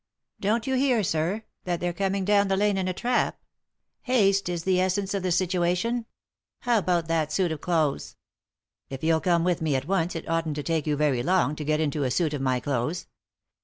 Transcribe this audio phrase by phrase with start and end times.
[0.39, 3.39] Don't you hear, sir, that they're coming down the lane in a trap?—
[4.11, 6.07] haste is the essence of the situation—
[6.61, 8.15] how about that suit of clothes?"
[8.89, 11.63] "If you'U come with me at once it oughtn't to take you very long to
[11.63, 13.05] get into a suit of my clothes."